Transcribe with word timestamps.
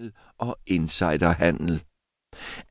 svindel 0.00 0.12
og 0.38 0.58
insiderhandel. 0.66 1.82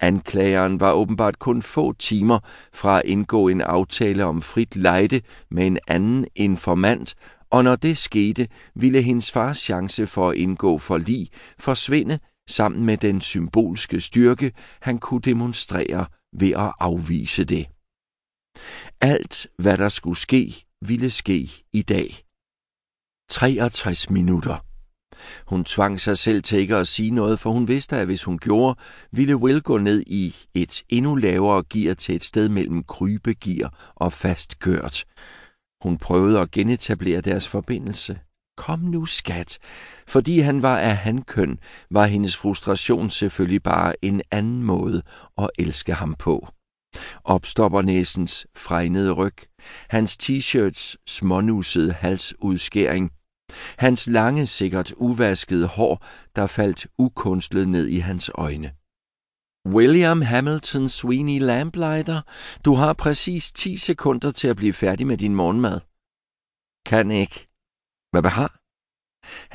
Anklageren 0.00 0.80
var 0.80 0.92
åbenbart 0.92 1.38
kun 1.38 1.62
få 1.62 1.92
timer 1.92 2.38
fra 2.72 2.98
at 2.98 3.04
indgå 3.04 3.48
en 3.48 3.60
aftale 3.60 4.24
om 4.24 4.42
frit 4.42 4.76
lejde 4.76 5.20
med 5.50 5.66
en 5.66 5.78
anden 5.88 6.26
informant, 6.34 7.14
og 7.50 7.64
når 7.64 7.76
det 7.76 7.96
skete, 7.98 8.48
ville 8.74 9.02
hendes 9.02 9.32
fars 9.32 9.58
chance 9.58 10.06
for 10.06 10.30
at 10.30 10.36
indgå 10.36 10.78
forlig 10.78 11.28
forsvinde 11.58 12.18
sammen 12.48 12.84
med 12.86 12.96
den 12.96 13.20
symbolske 13.20 14.00
styrke, 14.00 14.52
han 14.80 14.98
kunne 14.98 15.20
demonstrere 15.20 16.06
ved 16.32 16.52
at 16.52 16.72
afvise 16.80 17.44
det. 17.44 17.66
Alt, 19.00 19.46
hvad 19.58 19.78
der 19.78 19.88
skulle 19.88 20.18
ske, 20.18 20.64
ville 20.80 21.10
ske 21.10 21.50
i 21.72 21.82
dag. 21.82 22.24
63 23.30 24.10
minutter. 24.10 24.67
Hun 25.46 25.64
tvang 25.64 26.00
sig 26.00 26.18
selv 26.18 26.42
til 26.42 26.58
ikke 26.58 26.76
at 26.76 26.86
sige 26.86 27.10
noget, 27.10 27.40
for 27.40 27.50
hun 27.50 27.68
vidste, 27.68 27.96
at 27.96 28.06
hvis 28.06 28.24
hun 28.24 28.38
gjorde, 28.38 28.78
ville 29.12 29.36
Will 29.36 29.60
gå 29.60 29.78
ned 29.78 30.02
i 30.06 30.36
et 30.54 30.82
endnu 30.88 31.14
lavere 31.14 31.62
gear 31.70 31.94
til 31.94 32.14
et 32.14 32.24
sted 32.24 32.48
mellem 32.48 32.84
krybegear 32.84 33.92
og 33.96 34.12
fastkørt. 34.12 35.04
Hun 35.82 35.98
prøvede 35.98 36.40
at 36.40 36.50
genetablere 36.50 37.20
deres 37.20 37.48
forbindelse. 37.48 38.18
Kom 38.56 38.78
nu, 38.78 39.06
skat. 39.06 39.58
Fordi 40.06 40.38
han 40.38 40.62
var 40.62 40.78
af 40.78 40.96
hankøn, 40.96 41.58
var 41.90 42.06
hendes 42.06 42.36
frustration 42.36 43.10
selvfølgelig 43.10 43.62
bare 43.62 44.04
en 44.04 44.22
anden 44.30 44.62
måde 44.62 45.02
at 45.38 45.50
elske 45.58 45.94
ham 45.94 46.14
på. 46.14 46.48
Opstopper 47.24 47.82
næsens 47.82 48.46
fregnede 48.56 49.12
ryg, 49.12 49.36
hans 49.88 50.16
t-shirts 50.22 50.94
smånussede 51.06 51.92
halsudskæring, 51.92 53.10
hans 53.76 54.06
lange, 54.06 54.46
sikkert 54.46 54.92
uvaskede 54.96 55.66
hår, 55.66 56.04
der 56.36 56.46
faldt 56.46 56.86
ukunstlet 56.98 57.68
ned 57.68 57.86
i 57.86 57.98
hans 57.98 58.30
øjne. 58.34 58.72
William 59.66 60.22
Hamilton 60.22 60.88
Sweeney 60.88 61.40
Lamplighter, 61.40 62.22
du 62.64 62.74
har 62.74 62.92
præcis 62.92 63.52
10 63.52 63.76
sekunder 63.76 64.30
til 64.30 64.48
at 64.48 64.56
blive 64.56 64.72
færdig 64.72 65.06
med 65.06 65.16
din 65.16 65.34
morgenmad. 65.34 65.80
Kan 66.86 67.10
ikke. 67.10 67.48
Hvad 68.10 68.30
har? 68.30 68.60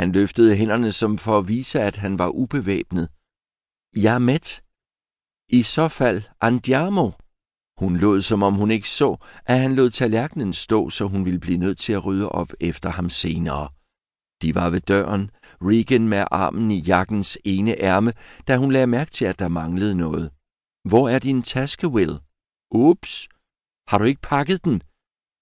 Han 0.00 0.12
løftede 0.12 0.56
hænderne 0.56 0.92
som 0.92 1.18
for 1.18 1.38
at 1.38 1.48
vise, 1.48 1.80
at 1.80 1.96
han 1.96 2.18
var 2.18 2.28
ubevæbnet. 2.28 3.08
Jeg 3.96 4.14
er 4.14 4.18
mæt. 4.18 4.62
I 5.48 5.62
så 5.62 5.88
fald, 5.88 6.22
andiamo. 6.40 7.10
Hun 7.78 7.96
lod, 7.96 8.22
som 8.22 8.42
om 8.42 8.54
hun 8.54 8.70
ikke 8.70 8.88
så, 8.88 9.16
at 9.46 9.58
han 9.60 9.74
lod 9.74 9.90
tallerkenen 9.90 10.52
stå, 10.52 10.90
så 10.90 11.04
hun 11.04 11.24
ville 11.24 11.40
blive 11.40 11.58
nødt 11.58 11.78
til 11.78 11.92
at 11.92 12.04
rydde 12.04 12.28
op 12.28 12.52
efter 12.60 12.90
ham 12.90 13.10
senere. 13.10 13.68
De 14.42 14.54
var 14.54 14.70
ved 14.70 14.80
døren, 14.80 15.30
Regan 15.62 16.08
med 16.08 16.24
armen 16.30 16.70
i 16.70 16.78
jakkens 16.78 17.38
ene 17.44 17.80
ærme, 17.80 18.12
da 18.48 18.56
hun 18.56 18.72
lagde 18.72 18.86
mærke 18.86 19.10
til, 19.10 19.24
at 19.24 19.38
der 19.38 19.48
manglede 19.48 19.94
noget. 19.94 20.30
Hvor 20.88 21.08
er 21.08 21.18
din 21.18 21.42
taske, 21.42 21.88
Will? 21.88 22.18
Ups, 22.70 23.28
har 23.88 23.98
du 23.98 24.04
ikke 24.04 24.20
pakket 24.22 24.64
den? 24.64 24.82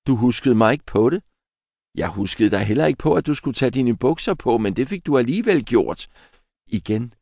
Du 0.06 0.16
huskede 0.16 0.54
mig 0.54 0.72
ikke 0.72 0.86
på 0.86 1.10
det? 1.10 1.22
Jeg 1.94 2.08
huskede 2.08 2.50
dig 2.50 2.60
heller 2.60 2.86
ikke 2.86 2.98
på, 2.98 3.14
at 3.14 3.26
du 3.26 3.34
skulle 3.34 3.54
tage 3.54 3.70
dine 3.70 3.96
bukser 3.96 4.34
på, 4.34 4.58
men 4.58 4.76
det 4.76 4.88
fik 4.88 5.06
du 5.06 5.18
alligevel 5.18 5.64
gjort. 5.64 6.06
Igen 6.66 7.14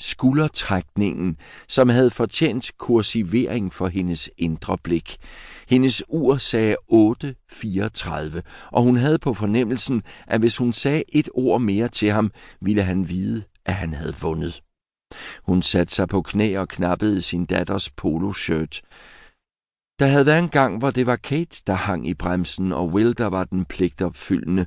skuldertrækningen, 0.00 1.36
som 1.68 1.88
havde 1.88 2.10
fortjent 2.10 2.70
kursivering 2.78 3.74
for 3.74 3.88
hendes 3.88 4.30
indre 4.38 4.78
blik. 4.78 5.16
Hendes 5.68 6.02
ur 6.08 6.36
sagde 6.36 6.76
8.34, 6.92 8.40
og 8.72 8.82
hun 8.82 8.96
havde 8.96 9.18
på 9.18 9.34
fornemmelsen, 9.34 10.02
at 10.26 10.40
hvis 10.40 10.56
hun 10.56 10.72
sagde 10.72 11.02
et 11.12 11.28
ord 11.34 11.60
mere 11.60 11.88
til 11.88 12.10
ham, 12.10 12.30
ville 12.60 12.82
han 12.82 13.08
vide, 13.08 13.44
at 13.64 13.74
han 13.74 13.94
havde 13.94 14.14
vundet. 14.20 14.62
Hun 15.42 15.62
satte 15.62 15.94
sig 15.94 16.08
på 16.08 16.22
knæ 16.22 16.58
og 16.58 16.68
knappede 16.68 17.22
sin 17.22 17.44
datters 17.44 17.90
poloshirt. 17.90 18.82
Der 19.98 20.06
havde 20.06 20.26
været 20.26 20.42
en 20.42 20.48
gang, 20.48 20.78
hvor 20.78 20.90
det 20.90 21.06
var 21.06 21.16
Kate, 21.16 21.62
der 21.66 21.74
hang 21.74 22.08
i 22.08 22.14
bremsen, 22.14 22.72
og 22.72 22.88
Will, 22.88 23.18
der 23.18 23.26
var 23.26 23.44
den 23.44 23.64
pligtopfyldende. 23.64 24.66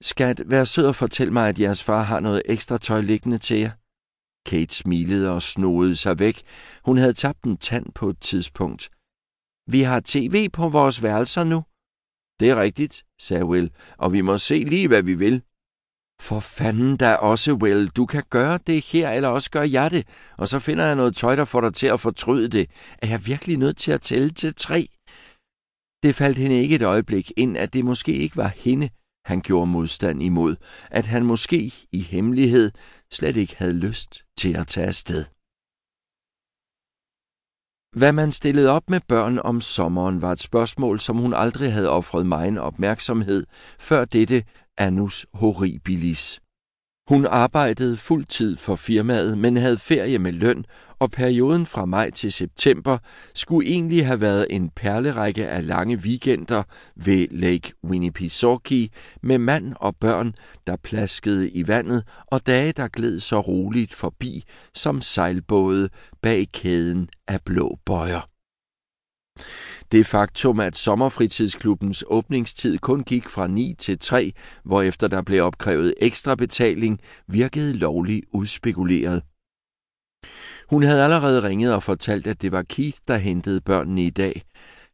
Skat, 0.00 0.42
vær 0.46 0.64
sød 0.64 0.86
og 0.86 0.96
fortæl 0.96 1.32
mig, 1.32 1.48
at 1.48 1.60
jeres 1.60 1.82
far 1.82 2.02
har 2.02 2.20
noget 2.20 2.42
ekstra 2.44 2.78
tøj 2.78 3.00
liggende 3.00 3.38
til 3.38 3.58
jer. 3.58 3.70
Kate 4.48 4.74
smilede 4.74 5.34
og 5.34 5.42
snoede 5.42 5.96
sig 5.96 6.18
væk. 6.18 6.42
Hun 6.84 6.96
havde 6.98 7.12
tabt 7.12 7.44
en 7.44 7.56
tand 7.56 7.86
på 7.94 8.08
et 8.08 8.20
tidspunkt. 8.20 8.90
Vi 9.74 9.80
har 9.80 10.02
tv 10.04 10.48
på 10.48 10.68
vores 10.68 11.02
værelser 11.02 11.44
nu. 11.44 11.64
Det 12.40 12.50
er 12.50 12.60
rigtigt, 12.60 13.04
sagde 13.20 13.44
Will, 13.44 13.70
og 13.98 14.12
vi 14.12 14.20
må 14.20 14.38
se 14.38 14.54
lige, 14.54 14.88
hvad 14.88 15.02
vi 15.02 15.14
vil. 15.14 15.42
For 16.20 16.40
fanden 16.40 16.96
da 16.96 17.14
også, 17.14 17.52
Will. 17.52 17.88
Du 17.88 18.06
kan 18.06 18.24
gøre 18.30 18.58
det 18.66 18.84
her, 18.84 19.10
eller 19.10 19.28
også 19.28 19.50
gør 19.50 19.62
jeg 19.62 19.90
det. 19.90 20.06
Og 20.36 20.48
så 20.48 20.58
finder 20.58 20.86
jeg 20.86 20.96
noget 20.96 21.16
tøj, 21.16 21.36
der 21.36 21.44
får 21.44 21.60
dig 21.60 21.74
til 21.74 21.86
at 21.86 22.00
fortryde 22.00 22.48
det. 22.48 22.70
Er 23.02 23.08
jeg 23.08 23.26
virkelig 23.26 23.56
nødt 23.56 23.76
til 23.76 23.92
at 23.92 24.00
tælle 24.00 24.30
til 24.30 24.54
tre? 24.54 24.88
Det 26.02 26.14
faldt 26.14 26.38
hende 26.38 26.62
ikke 26.62 26.74
et 26.74 26.82
øjeblik 26.82 27.32
ind, 27.36 27.56
at 27.56 27.72
det 27.72 27.84
måske 27.84 28.12
ikke 28.12 28.36
var 28.36 28.52
hende, 28.56 28.88
han 29.24 29.40
gjorde 29.40 29.66
modstand 29.66 30.22
imod. 30.22 30.56
At 30.90 31.06
han 31.06 31.24
måske 31.24 31.72
i 31.92 32.00
hemmelighed 32.00 32.70
slet 33.12 33.36
ikke 33.36 33.56
havde 33.56 33.78
lyst 33.78 34.27
til 34.40 34.52
at 34.60 34.66
tage 34.66 34.86
afsted. 34.86 35.24
Hvad 38.00 38.12
man 38.12 38.32
stillede 38.32 38.70
op 38.70 38.90
med 38.90 39.00
børn 39.08 39.38
om 39.38 39.60
sommeren 39.60 40.22
var 40.22 40.32
et 40.32 40.40
spørgsmål, 40.40 41.00
som 41.00 41.16
hun 41.16 41.34
aldrig 41.34 41.72
havde 41.72 41.90
offret 41.98 42.26
mig 42.26 42.60
opmærksomhed, 42.60 43.46
før 43.78 44.04
dette 44.04 44.44
annus 44.76 45.26
horribilis. 45.34 46.40
Hun 47.08 47.26
arbejdede 47.26 47.96
fuld 47.96 48.24
tid 48.24 48.56
for 48.56 48.76
firmaet, 48.76 49.38
men 49.38 49.56
havde 49.56 49.78
ferie 49.78 50.18
med 50.18 50.32
løn, 50.32 50.64
og 50.98 51.10
perioden 51.10 51.66
fra 51.66 51.84
maj 51.84 52.10
til 52.10 52.32
september 52.32 52.98
skulle 53.34 53.70
egentlig 53.70 54.06
have 54.06 54.20
været 54.20 54.46
en 54.50 54.70
perlerække 54.70 55.48
af 55.48 55.66
lange 55.66 55.96
weekender 55.96 56.62
ved 56.96 57.26
Lake 57.30 57.72
Winnipesaukee 57.84 58.88
med 59.22 59.38
mand 59.38 59.74
og 59.76 59.96
børn, 59.96 60.34
der 60.66 60.76
plaskede 60.76 61.50
i 61.50 61.68
vandet, 61.68 62.04
og 62.26 62.46
dage, 62.46 62.72
der 62.72 62.88
gled 62.88 63.20
så 63.20 63.40
roligt 63.40 63.94
forbi 63.94 64.44
som 64.74 65.00
sejlbåde 65.00 65.88
bag 66.22 66.46
kæden 66.52 67.08
af 67.28 67.40
blå 67.44 67.78
bøjer. 67.86 68.28
Det 69.92 70.06
faktum, 70.06 70.60
at 70.60 70.76
sommerfritidsklubbens 70.76 72.04
åbningstid 72.06 72.78
kun 72.78 73.04
gik 73.04 73.28
fra 73.28 73.46
9 73.46 73.74
til 73.78 73.98
3, 73.98 74.32
hvorefter 74.64 75.08
der 75.08 75.22
blev 75.22 75.44
opkrævet 75.44 75.94
ekstra 75.96 76.34
betaling, 76.34 77.00
virkede 77.26 77.72
lovligt 77.72 78.24
udspekuleret. 78.32 79.22
Hun 80.70 80.82
havde 80.82 81.04
allerede 81.04 81.42
ringet 81.42 81.74
og 81.74 81.82
fortalt, 81.82 82.26
at 82.26 82.42
det 82.42 82.52
var 82.52 82.62
Keith, 82.62 82.98
der 83.08 83.16
hentede 83.16 83.60
børnene 83.60 84.02
i 84.02 84.10
dag. 84.10 84.42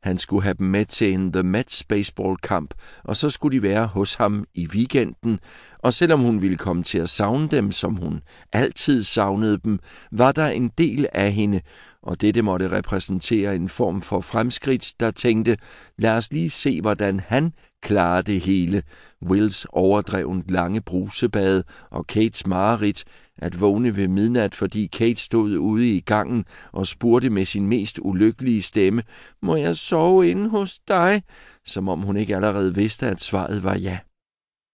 Han 0.04 0.19
skulle 0.19 0.42
have 0.42 0.54
dem 0.54 0.66
med 0.66 0.84
til 0.84 1.12
en 1.12 1.32
The 1.32 1.42
Mets 1.42 1.84
baseballkamp, 1.84 2.75
og 3.04 3.16
så 3.16 3.31
skulle 3.31 3.56
de 3.56 3.62
være 3.62 3.87
hos 3.87 4.15
ham 4.15 4.44
i 4.54 4.66
weekenden, 4.66 5.41
og 5.78 5.94
selvom 5.94 6.20
hun 6.20 6.42
ville 6.42 6.56
komme 6.56 6.82
til 6.82 6.98
at 6.98 7.09
savne 7.09 7.48
dem, 7.48 7.72
som 7.72 7.97
hun 7.97 8.20
altid 8.53 9.03
savnede 9.03 9.59
dem, 9.64 9.78
var 10.12 10.32
der 10.32 10.47
en 10.47 10.70
del 10.78 11.06
af 11.12 11.32
hende, 11.32 11.60
og 12.03 12.20
dette 12.20 12.43
måtte 12.43 12.70
repræsentere 12.70 13.56
en 13.56 13.69
form 13.69 14.03
for 14.03 14.20
fremskridt, 14.20 14.93
der 15.00 15.10
tænkte, 15.10 15.56
lad 15.98 16.12
os 16.12 16.32
lige 16.32 16.50
se, 16.50 16.81
hvordan 16.81 17.20
han 17.20 17.53
klare 17.84 18.22
det 18.22 18.40
hele. 18.40 18.82
Wills 19.22 19.66
overdrevent 19.72 20.50
lange 20.50 20.80
brusebade 20.80 21.64
og 21.90 22.06
Kates 22.06 22.46
mareridt, 22.46 23.04
at 23.38 23.60
vågne 23.60 23.96
ved 23.96 24.08
midnat, 24.08 24.54
fordi 24.54 24.86
Kate 24.86 25.20
stod 25.20 25.56
ude 25.56 25.96
i 25.96 26.00
gangen 26.00 26.44
og 26.72 26.86
spurgte 26.86 27.30
med 27.30 27.44
sin 27.44 27.66
mest 27.66 27.98
ulykkelige 28.02 28.62
stemme, 28.62 29.02
må 29.42 29.56
jeg 29.56 29.76
sove 29.76 30.28
inde 30.28 30.48
hos 30.48 30.78
dig? 30.78 31.22
Som 31.64 31.88
om 31.88 32.00
hun 32.00 32.16
ikke 32.16 32.36
allerede 32.36 32.74
vidste, 32.74 33.06
at 33.06 33.20
svaret 33.20 33.64
var 33.64 33.76
ja. 33.76 33.98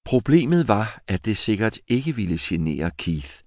Problemet 0.05 0.69
var, 0.69 1.01
at 1.09 1.25
det 1.25 1.37
sikkert 1.37 1.79
ikke 1.89 2.17
ville 2.17 2.39
genere 2.41 2.91
Keith. 2.99 3.41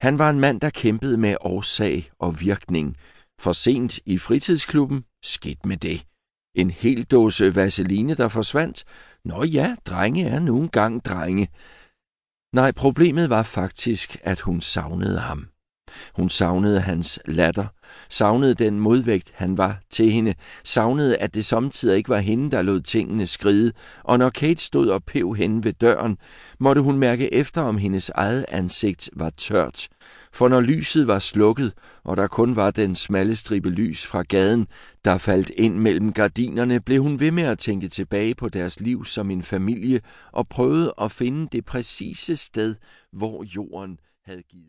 Han 0.00 0.18
var 0.18 0.30
en 0.30 0.40
mand, 0.40 0.60
der 0.60 0.70
kæmpede 0.70 1.16
med 1.16 1.36
årsag 1.40 2.10
og 2.18 2.40
virkning. 2.40 2.96
For 3.40 3.52
sent 3.52 3.98
i 4.06 4.18
fritidsklubben, 4.18 5.04
skidt 5.22 5.66
med 5.66 5.76
det. 5.76 6.09
En 6.54 6.70
hel 6.70 7.02
dåse 7.02 7.54
vaseline, 7.54 8.14
der 8.14 8.28
forsvandt. 8.28 8.84
Nå 9.24 9.44
ja, 9.44 9.76
drenge 9.86 10.28
er 10.28 10.40
nogle 10.40 10.68
gang 10.68 11.04
drenge. 11.04 11.48
Nej, 12.54 12.72
problemet 12.72 13.30
var 13.30 13.42
faktisk, 13.42 14.16
at 14.22 14.40
hun 14.40 14.60
savnede 14.60 15.18
ham. 15.18 15.48
Hun 16.14 16.28
savnede 16.28 16.80
hans 16.80 17.20
latter, 17.26 17.66
savnede 18.08 18.54
den 18.54 18.80
modvægt, 18.80 19.32
han 19.34 19.58
var 19.58 19.78
til 19.90 20.10
hende, 20.10 20.34
savnede, 20.64 21.16
at 21.16 21.34
det 21.34 21.44
samtidig 21.44 21.96
ikke 21.96 22.08
var 22.08 22.18
hende, 22.18 22.50
der 22.50 22.62
lod 22.62 22.80
tingene 22.80 23.26
skride, 23.26 23.72
og 24.04 24.18
når 24.18 24.30
Kate 24.30 24.62
stod 24.62 24.88
og 24.88 25.04
pev 25.04 25.34
hende 25.34 25.64
ved 25.64 25.72
døren, 25.72 26.18
måtte 26.58 26.80
hun 26.80 26.98
mærke 26.98 27.34
efter, 27.34 27.62
om 27.62 27.78
hendes 27.78 28.10
eget 28.14 28.44
ansigt 28.48 29.10
var 29.12 29.30
tørt. 29.30 29.88
For 30.32 30.48
når 30.48 30.60
lyset 30.60 31.06
var 31.06 31.18
slukket, 31.18 31.72
og 32.04 32.16
der 32.16 32.26
kun 32.26 32.56
var 32.56 32.70
den 32.70 32.94
smalle 32.94 33.36
stribe 33.36 33.70
lys 33.70 34.06
fra 34.06 34.22
gaden, 34.22 34.66
der 35.04 35.18
faldt 35.18 35.50
ind 35.56 35.78
mellem 35.78 36.12
gardinerne, 36.12 36.80
blev 36.80 37.02
hun 37.02 37.20
ved 37.20 37.30
med 37.30 37.42
at 37.42 37.58
tænke 37.58 37.88
tilbage 37.88 38.34
på 38.34 38.48
deres 38.48 38.80
liv 38.80 39.04
som 39.04 39.30
en 39.30 39.42
familie 39.42 40.00
og 40.32 40.48
prøvede 40.48 40.94
at 41.00 41.12
finde 41.12 41.48
det 41.52 41.64
præcise 41.64 42.36
sted, 42.36 42.74
hvor 43.12 43.44
jorden 43.44 43.98
havde 44.24 44.42
givet 44.42 44.66